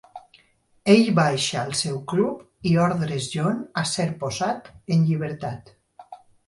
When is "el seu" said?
1.69-2.01